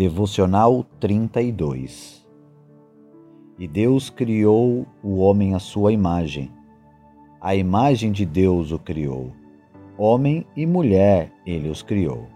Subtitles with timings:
[0.00, 2.26] Devocional 32
[3.58, 6.50] E Deus criou o homem à sua imagem.
[7.38, 9.30] A imagem de Deus o criou.
[9.98, 12.28] Homem e mulher ele os criou.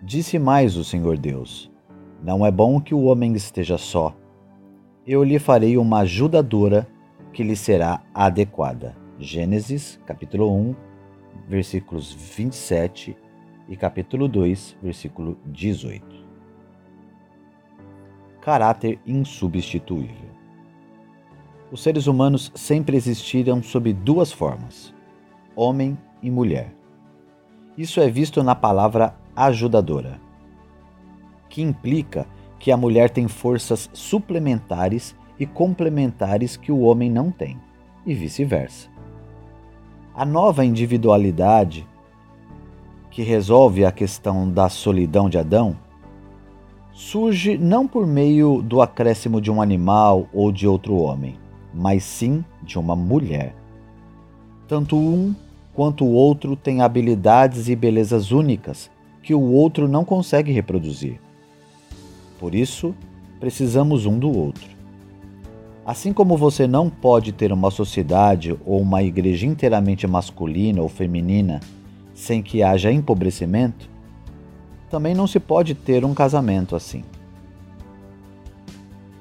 [0.00, 1.68] Disse mais o Senhor Deus:
[2.22, 4.14] Não é bom que o homem esteja só.
[5.04, 6.86] Eu lhe farei uma ajudadora
[7.32, 8.96] que lhe será adequada.
[9.18, 10.76] Gênesis, capítulo 1,
[11.48, 13.16] versículos 27
[13.68, 16.15] e capítulo 2, versículo 18
[18.46, 20.30] caráter insubstituível.
[21.72, 24.94] Os seres humanos sempre existiram sob duas formas:
[25.56, 26.72] homem e mulher.
[27.76, 30.20] Isso é visto na palavra ajudadora,
[31.48, 32.24] que implica
[32.56, 37.60] que a mulher tem forças suplementares e complementares que o homem não tem,
[38.06, 38.88] e vice-versa.
[40.14, 41.84] A nova individualidade,
[43.10, 45.76] que resolve a questão da solidão de Adão,
[46.96, 51.36] surge não por meio do acréscimo de um animal ou de outro homem,
[51.74, 53.54] mas sim de uma mulher.
[54.66, 55.34] Tanto um
[55.74, 58.90] quanto o outro têm habilidades e belezas únicas
[59.22, 61.20] que o outro não consegue reproduzir.
[62.40, 62.94] Por isso,
[63.38, 64.66] precisamos um do outro.
[65.84, 71.60] Assim como você não pode ter uma sociedade ou uma igreja inteiramente masculina ou feminina
[72.14, 73.95] sem que haja empobrecimento,
[74.90, 77.04] também não se pode ter um casamento assim.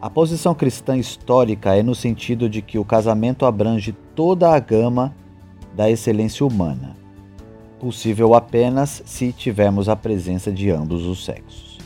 [0.00, 5.14] A posição cristã histórica é no sentido de que o casamento abrange toda a gama
[5.76, 6.96] da excelência humana,
[7.78, 11.78] possível apenas se tivermos a presença de ambos os sexos.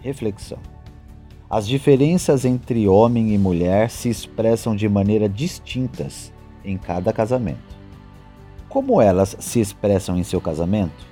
[0.00, 0.58] Reflexão:
[1.50, 6.32] As diferenças entre homem e mulher se expressam de maneira distintas
[6.64, 7.76] em cada casamento.
[8.68, 11.09] Como elas se expressam em seu casamento?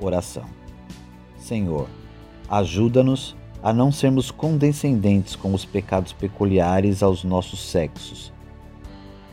[0.00, 0.44] Oração.
[1.38, 1.88] Senhor,
[2.48, 8.32] ajuda-nos a não sermos condescendentes com os pecados peculiares aos nossos sexos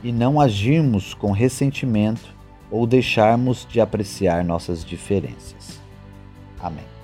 [0.04, 2.36] e não agirmos com ressentimento
[2.70, 5.80] ou deixarmos de apreciar nossas diferenças.
[6.60, 6.97] Amém.